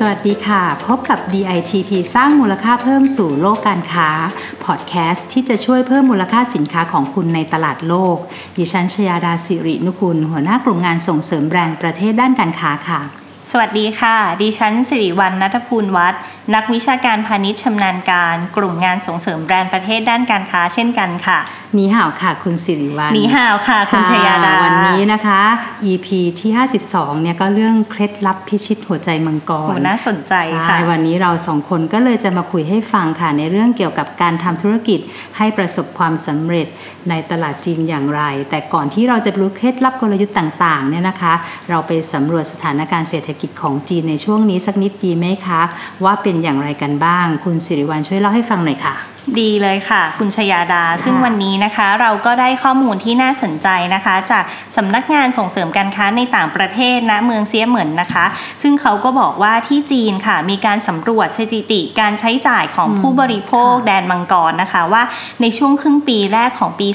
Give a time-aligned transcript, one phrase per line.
[0.00, 4.08] สวัสดีค่ะ พบกับ DITP สร้างมูลค่าเพิ่มสู่โลกการค้า
[4.64, 8.16] พอดแคสต์ที่จะช่วยเพิ่มมูลค่าสินค้าของคุณในตลาดโลก
[8.56, 13.00] ดิฉันชยาดาสิรินุกุล หัวหน้ากลุ่มงานส่งเสริมแบรนด์ประเทศด้านการค้าค่ะ
[13.52, 16.20] สวัสดีค่ะ ดิฉันสิริวัลนัทภูลวัฒน์
[16.54, 21.38] นักวิชาการพาณิชย์ชำนาญการ กลุ่มงานส่งเสริมแบรนด์ประเทศด้านการค้าเช่นกันค่ะ
[21.78, 25.42] นีห่าวค่ะ คุณสิริวัลหนีห่าวค่ะ คุณชยาดาวันนี้นะคะ
[25.90, 26.06] EP
[26.40, 26.50] ที่
[26.86, 35.00] 52 เนี่ยก็เรื่องเคล็ดลับพิชิตหัวใจมังกโหรน่าสนใจใช่ค่ะวันนี้เราสองคนก็เลยจะมาคุยให้ฟังค่ะ ในเรื่องเกี่ยวกับการทำธุรกิจ
[35.36, 36.66] ให้ประสบความสำเร็จ
[37.08, 41.34] ในตลาดจีนอย่างไร แต่ก่อนที่เราจะรู้เคล็ดลับกลยุทธ์ต่างๆเนี่ยนะคะ
[41.70, 45.60] เราไปสำรวจสถานการณ์เศรษฐกิจของจีนในช่วงนี้สักนิดดีไหมคะ
[46.04, 48.94] ว่าเป็นอย่างไรกันบ้าง คุณสิริวัลช่วยเล่าให้ฟังหน่อยค่ะ
[49.40, 54.44] ดีเลยค่ะ คุณชยาดา ซึ่งวันนี้นะคะ เราก็ได้ข้อมูลที่น่าสนใจนะคะ จาก
[54.76, 58.24] สำนักงานส่งเสริมการค้าในต่างประเทศณเมืองเซียเหมินนะคะ
[58.62, 65.02] ซึ่งเขาก็บอกว่าที่จีนค่ะ มีการสำรวจสถิติการใช้จ่ายของผู้บริโภคค่ะแดนมังกรนะคะว่า
[65.40, 66.88] ในช่วงครึ่งปีแรกของปี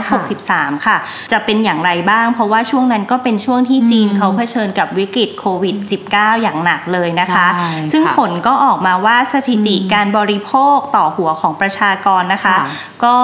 [0.00, 0.96] 2563 ค่ะ
[1.32, 5.76] จะเป็นอย่างไรบ้าง เพราะว่าช่วงนั้นก็เป็นช่วงที่จีนอืมเขาเผชิญกับวิกฤตโควิด
[6.10, 12.66] -19 อย่างหนักเลยนะคะใช่ซึ่งค่ะผลก็ออกมาว่าสถิติอืมการบริโภคต่อหัวของประชากรนะคะค่ะ
[13.04, 13.16] ก็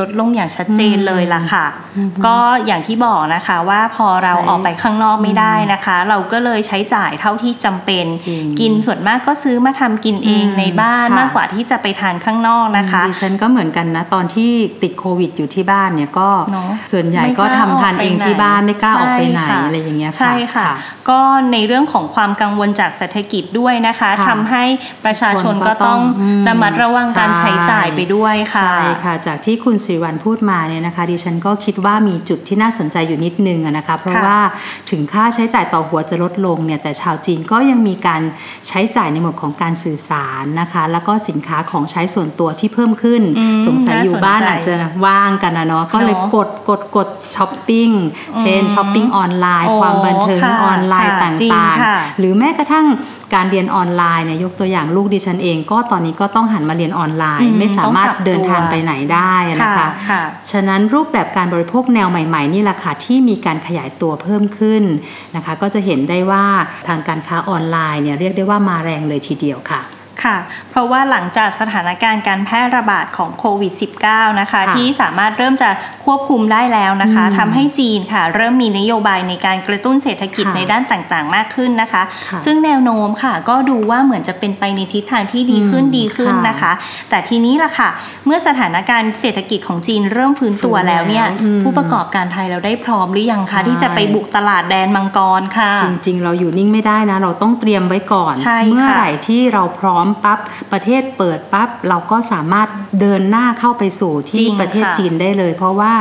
[0.00, 1.66] ลดลงอย่างชัดเจนเลยล่ะค่ะ
[1.96, 14.50] อืมก็อย่างที่บอกนะคะว่าพอเราใช้ออกไปข้างนอกไม่ได้นะคะ เราก็เลยใช้จ่ายเท่าที่จำเป็นจริงกินส่วนมากก็ซื้อมาทำกินเองอืมในบ้านค่ะมากกว่าที่จะไปทานข้างนอกนะคะดิฉันก็เหมือนกันนะตอนที่
[14.82, 20.68] ติดโควิดอยู่ที่บ้านเนี่ยก็เนอะส่วนใหญ่ไม่ก็กล้าทำทานออกไปเองที่ไหนบ้านไม่กล้าออกไปไหนใช่ค่ะอะไรอย่างเงี้ยค่ะใช่ค่ะ
[21.08, 21.20] ก็
[21.52, 24.64] ในเรื่องของความกังวลจากเศรษฐกิจด้วยนะคะค่ะทำให้
[25.04, 34.38] ประชาชนคนก็ก็ต้องต้องระมัดระวังการใช่ใช้จ่ายไปด้วยค่ะใช่ค่ะจากที่คุณสิริวัลพูดมาเนี่ยนะคะดิฉันก็คิดว่ามีจุดที่น่าสนใจอยู่นิดนึงอะนะคะเพราะค่ะว่า
[34.90, 38.22] ถึงค่าใช้จ่ายต่อหัวจะลดลงเนี่ยแต่ชาวจีนก็ยังมีการ
[38.68, 47.90] ใช้จ่ายในหมวดของการสื่อสารนะคะ แล้วก็สินค้าของใช้ส่วนตัวที่เพิ่มขึ้นอืมสงสัยอยู่บ้านน่าสนใจอาจจะว่างกันนะเนาะก็เลยเนอะกดกดกดช้อปปิ้ง
[48.40, 52.86] เช่นช้อปปิ้งออนไลน์โอ้ความบันเทิงค่ะออนไลน์ค่ะตจริง่างค่ะๆหรือแม้กระทั่ง
[53.34, 59.75] การเรียนออนไลน์เนี่ยยกตัวอย่างลูกดิฉันเอง ก็ตอนนี้ก็ต้องหันมาเรียนออนไลอืน์มไม่สามารถต้องปรับตัวเดินทางไปไหนได้นะคะ
[60.10, 64.82] ค่ะฉะนั้นรูปแบบการบริโภคแนวใหม่ ๆ นี่แหละค่ะที่มีการขยายตัวเพิ่มขึ้น
[65.36, 66.44] นะคะ ก็จะเห็นได้ว่า
[66.88, 69.82] ทางการค้าออนไลน์เนี่ยเรียกได้ว่ามาแรงเลยทีเดียวค่ะ
[70.24, 70.36] ค่ะ
[70.70, 73.72] เพราะว่าหลังจากสถานการณ์การแพร่ระบาดของโควิด
[74.06, 75.70] -19 นะคะค่ะที่สามารถเริ่มจะ
[76.04, 86.72] ควบคุมได้แล้วนะคะอืมทำให้จีนค่ะ เริ่มมีนโยบายในการกระตุ้นเศรษฐกิจค่ะในด้านต่างๆ มากขึ้นนะคะค่ะซึ่งแนวโน้มค่ะ ก็ดูว่าเหมือนจะเป็นไปในทิศทางที่ดีขึ้นอืมดีขึ้นค่ะนะคะ
[87.10, 87.88] แต่ทีนี้ล่ะค่ะ
[88.26, 100.38] เมื่อสถานการณ์เศรษฐกิจของจีนเริ่มฟื้นตัวแล้วเนี่ยฟื้นแล้วอืมผู้ประกอบการไทยเราได้พร้อมหรือยังใช่คะที่จะไปบุกตลาดแดนมังกรค่ะ จริง ๆ เราอยู่นิ่งไม่ได้นะ เราต้องเตรียมไว้ก่อนใช่ค่ะเมื่อไหร่ที่เราพร้อมปั๊บ
[100.72, 102.68] ประเทศเปิดปั๊บเราก็สามารถ
[103.00, 105.92] เดินหน้าเข้าไปสู่จริที่งประเทศค่ะจีนได้เลย เพราะว่า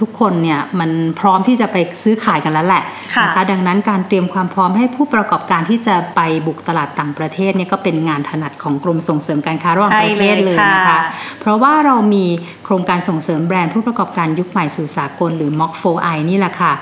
[0.00, 0.90] ทุกคนเนี่ยมัน
[1.20, 2.82] พร้อมที่จะไปซื้อขายกันแล้วแหละ
[3.14, 11.00] ค่ะนะคะดังนั้นการเตรียมความพร้อมให้ผู้ประกอบการที่จะไปบุกตลาดต่างประเทศเนี่ยก็เป็นงานถนัดของกรมส่งเสริมการค้าระหว่างประเทศเลยนะคะใช่เลยค่ะ
[11.40, 12.24] เพราะว่าเรามี
[12.64, 16.72] โครงการส่งเสริมแบรนด์ผู้ประกอบการยุคใหม่สู่สากลหรือ MOC 4i นี่แหละค่ะ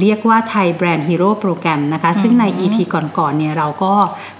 [0.00, 2.76] เรียกว่า Thai Brand Heroes Program นะคะ ซึ่งใน EP
[3.18, 3.92] ก่อนๆเนี่ยเราก็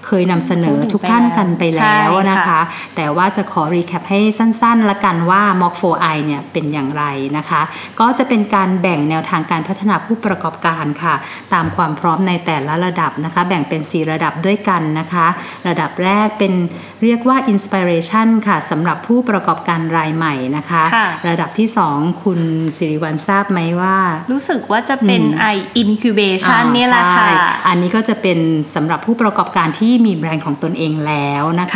[0.07, 1.86] เคยนำเสนอทุกท่านกันไปแล้ว
[2.31, 2.61] นะคะใช่ค่ะ
[2.97, 7.05] แต่ว่าจะขอ recap ให้สั้นๆ ละกันว่า MOC 4i เนี่ยเป็นอย่างไร
[7.37, 7.63] นะคะ
[8.01, 11.15] ก็จะเป็นการแบ่งแนวทางการพัฒนาผู้ประกอบการค่ะ
[11.55, 15.27] ตามความพร้อมในแต่ละระดับนะคะ แบ่งเป็น 4 ระดับด้วยกันนะคะ
[15.69, 16.53] ระดับแรกเป็น
[17.03, 22.41] เรียกว่า Inspiration ค่ะสำหรับผู้ประกอบการรายใหม่นะคะค่ะระดับที่ 2 คุณ
[22.77, 23.97] สิริวัลทราบไหมว่า
[24.33, 25.47] รู้สึกว่าจะเป็นอืมไอ
[25.83, 27.31] incubation อ่าเนี่ยแหละค่ะใช่
[27.69, 28.39] อันนี้ก็จะเป็น
[28.75, 31.75] สำหรับผู้ประกอบการที่มีแบรนด์ของตนเองแล้วนะคะ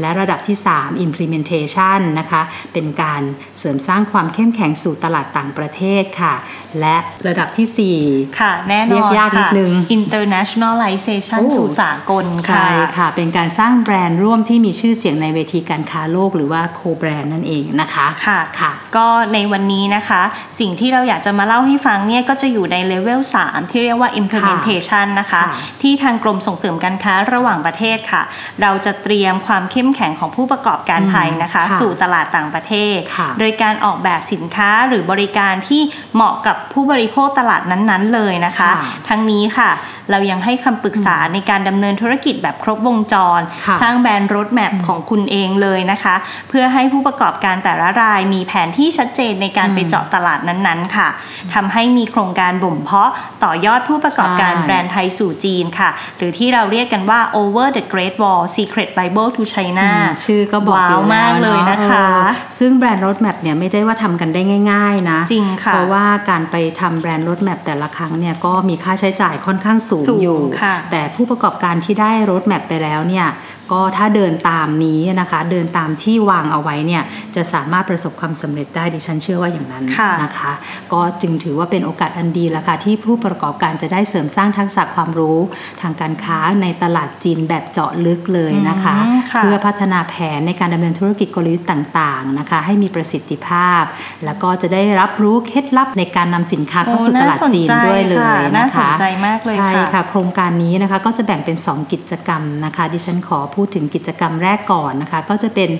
[0.00, 2.42] และระดับที่ 3 implementation นะคะ
[2.72, 3.22] เป็นการ
[3.58, 6.34] เสริมสร้างความเข้มแข็งสู่ตลาดต่างประเทศค่ะ
[6.80, 6.96] และ
[7.26, 7.98] ระดับทีสี่
[8.40, 20.22] ค่ะ แน่นอนเรียกยากนิดค่ะนึง internationalization โอ้สู่สากล4ค่ะใช่ค่ะ เป็นการสร้างแบรนด์ร่วมที่มีชื่อเสียงในเวทีการค้าโลกหรือว่า co-brand นั่นเองนะคะค่ะค่ะ ก็ในวันนี้นะคะ
[20.60, 28.22] สิ่งที่เราอยากจะมาเล่าให้ฟังเนี่ยก็จะอยู่ในเลเวล3ที่เรียกว่า implementation นะคะค่ะที่ทางกรมส่งเสริมการค้าระหว่างประเทศค่ะ
[28.62, 35.82] เราจะเตรียมมความเข้มแข็งของผู้ประกอบการไทยนะคะค่ะสู่ตลาดต่างประเทศค่ะโดยการออกแบบสินค้าหรือบริการที่
[36.14, 39.70] เหมาะกับผู้บริโภคตลาดนั้นๆ เลยนะคะค่ะทั้งนี้ค่ะ
[40.10, 46.14] เรายังให้คำปรึกษาในการดำเนินธุรกิจแบบครบวงจรค่ะสร้างแบรนด์รถแมพของคุณเองเลยนะคะ
[46.48, 51.08] เพื่อให้ผู้ประกอบการแต่ละรายมีแผนที่ชัดเจนในการไปเจาะตลาดนั้นๆ ค่ะ
[51.54, 53.10] ทำให้มีโครงการบ่มเพาะ
[53.44, 64.40] ต่อยอดผู้ประกอบการใช่แบรนด์ไทยสู่จีนค่ะ หรือที่เราเรียกกันว่า Over the Great Wall Secret Bible to China อืมชื่อก็บอกว้าอยู่วแล้มากวเลยเนาะนะคะเออซึ่งแบรนด์รถแมพเนี่ยไม่ได้ว่าทำกันได้
[64.72, 73.26] ง่าย ๆ นะ จริงค่ะ เพราะว่าการไปทำแบรนด์รถแมพแต่ละครั้งเนี่ยก็มีค่าใช้จ่ายค่อนข้างสูงสูงอยู่ค่ะแต่ผู้ประกอบการที่ได้รถแมพไปแล้วเนี่ย
[73.72, 77.02] ก็ถ้าเดินตามนี้นะคะ เดินตามที่วางเอาไว้เนี่ย
[77.36, 80.52] จะสามารถประสบความสำเร็จได้ดิฉันเชื่อว่าอย่างนั้นค่ะนะคะ
[80.92, 85.38] ก็จึงถือว่าเป็นโอกาสอันดีแล้วค่ะที่ผู้ประกอบการจะได้เสริมสร้างทักษะความรู้
[85.80, 93.82] ทางการค้าในตลาดจีนแบบเจาะลึกเลยนะคะอืมค่ะเพื่อพัฒนาแผนในการดำเนินธุรกิจกลยุทธ์ต่างๆนะคะ ให้มีประสิทธิภาพ
[94.24, 105.70] แล้วก็จะได้รับรู้เคล็ดลับในการนำสินค้าเข้าสู่ตลาดจีนด้วยเลยน่านะสนคะใจมากเลยใช่ค่ะค่ะโครงการนี้นะคะก็จะแบ่งเป็น 2 กิจกรรมนะคะ ดิฉันขอพูดถึงกิจกรรมแรกก่อนนะคะ ก็จะเป็น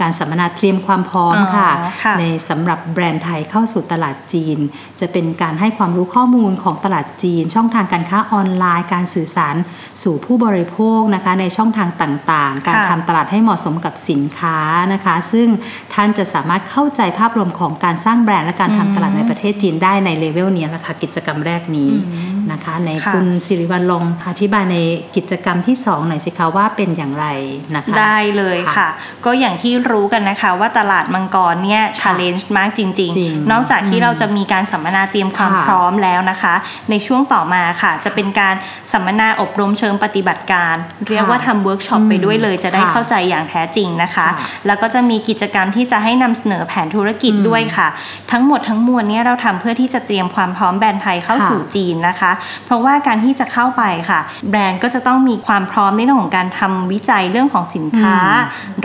[0.00, 1.70] การสัมมนาเตรียมความพร้อมอ๋อค่ะ
[2.04, 4.58] ค่ะในสำหรับแบรนด์ไทยเข้าสู่ตลาดจีน
[5.00, 9.56] จะเป็นการให้ความรู้ข้อมูลของตลาดจีน ช่องทางการค้าออนไลน์ การสื่อสาร
[10.02, 14.58] สู่ผู้บริโภคนะคะ ในช่องทางต่างๆ การค่ะทำตลาดให้เหมาะสมกับสินค้า
[14.92, 15.48] นะคะ ซึ่ง
[15.94, 21.90] ท่านจะสามารถเข้าใจภาพรวมของการสร้างแบรนด์และการทำตลาดในประเทศจีนได้ในเลเวลนี้แหละค่ะกิจกรรมแรกนี้
[22.52, 24.76] นะคะในค่ะคุณสิริวัลลองอธิบายใน
[25.16, 27.26] กิจกรรมที่สองหน่อยสิคะว่าเป็นอย่างไร
[27.74, 28.88] นะคะ ได้เลยค่ะ
[29.24, 36.54] ก็อย่างที่รู้กันนะคะว่าตลาดมังกรเนี่ย challenge มากจริงจริงๆนอกจากที่เราจะมีการสัมมนาเตรียมความค่ะพร้อมแล้วนะคะ
[36.90, 38.54] ในช่วงต่อมาค่ะ จะเป็นการ
[38.92, 40.74] สัมมนาอบรมเชิงปฏิบัติการ
[41.08, 47.88] เรียกว่าทำเวิร์กช็อปอืมไปด้วยเลยจะได้ค่ะเข้าใจอย่างแท้จริงนะคะค่ะแล้วก็จะมีกิจกรรมที่จะให้นำเสนอแผนธุรกิจอืมด้วยค่ะ
[48.32, 52.30] ทั้งหมดทั้งมวลเนี่ยเราทำเพื่อที่จะเตรียมความพร้อมแบรนด์ไทยเข้าค่ะสู่จีนนะคะ
[52.64, 54.20] เพราะว่าการที่จะเข้าไปค่ะ
[54.50, 58.16] แบรนด์ก็จะต้องมีความพร้อมในเรื่องของการทำวิจัยเรื่องของสินค้า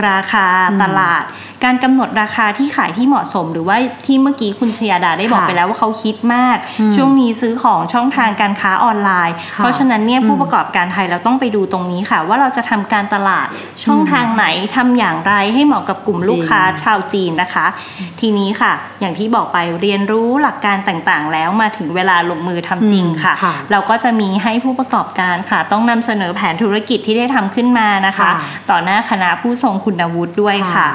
[0.07, 1.23] ราคาอืมตลาด
[1.63, 13.47] การกำหนดราคาที่ขายที่เหมาะสม หรือว่าที่เมื่อกี้คุณชยาดาได้บอกค่ะไปแล้วว่าเขาคิดมากอืมช่วงนี้ซื้อของช่องทางการค้าออนไลน์ค่ะเพราะฉะนั้นเนี่ยอืมผู้ประกอบการไทยเราต้องไปดูตรงนี้ค่ะ ว่าเราจะทำการตลาด
[13.85, 14.45] ช่องทางไหน
[14.75, 17.65] ทำอย่างไรให้เหมาะกับกลุ่มลูกค้าชาวจีนนะคะ
[18.19, 28.31] ทีนี้ค่ะ อย่างที่บอกไปเรียนรู้หลักการต่างๆ แล้วมาถึงเวลาลงมือทำจริงค่ะค่ะ เราก็จะมีให้ผู้ประกอบการค่ะ ต้องนำเสนอแผนธุรกิจที่ได้ทำขึ้นมานะคะค่ะ
[28.69, 30.89] ต่อหน้าคณะผู้ทรงคุณวุฒิด้วยค่ะค่ะ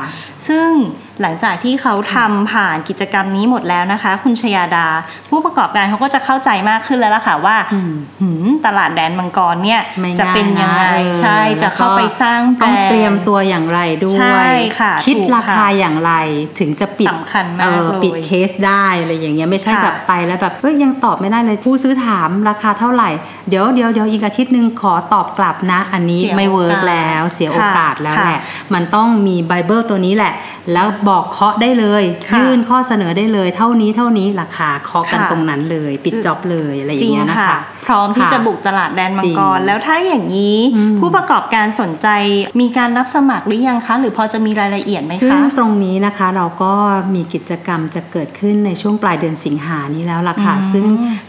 [0.55, 0.73] ซึ่ง
[1.23, 4.87] หลังจากที่เขาทำผ่านกิจกรรมนี้หมดแล้วนะคะ คุณชยาดา
[5.31, 16.13] ผู้ประกอบการเขาก็จะเข้าใจมากขึ้นแล้วล่ะค่ะว่าอืมหืมตลาดแดนมังกรเนี่ยไม่จะเป็นยังไงง่ายนะใช่เออจะเข้าไปสร้างแบรต้องนด์เตรียมตัวอย่างไรด้วใช่ยค่ะคิดถูกราคาค่ะอย่างไร
[16.59, 23.11] ถึงจะปิดสำคัญมากเออเลยปิดเคสได้อะไรอย่างเงี้ยไม่ใช่ค่ะแบบไปแล้วแบบเอ้ยยังตอบไม่ได้เลยผู้ซื้อถามราคาเท่าไหร่
[23.49, 28.41] เดี๋ยวเดี๋ยวเดี๋ยวอีกอาทิตย์หนึ่งขอตอบกลับนะ อันนี้เสียไม่เวิร์กโอกาสแล้วเสียโอค่ะกาสแล้วค่ะแหละ
[28.75, 30.33] มันต้องมีไบเบิลตัวนี้แหละ
[30.73, 42.09] แล้วบอกเคาะได้เลยค่ะยื่นข้อเสนอได้เลย เท่านี้เท่านี้ราคาเคาะกันค่ะตรงนั้นเลย ปิดจ็อบเลยอะไรอจริย่างงเงี้ยนะค่ะคะพร้อมที่ค่ะจะบุกตลาดแดนมังกรจริงแล้วถ้าอย่างนี้อืมผู้ประกอบการสนใจ
[42.61, 46.73] มีการรับสมัครหรือยังคะ หรือพอจะมีรายละเอียดไหมซึ่งคะตรงนี้นะคะเราก็
[47.15, 50.87] มีกิจกรรมจะเกิดขึ้นในช่วงปลายเดือนสิงหานี้แล้วล่ะค่ะอืมซึ่ง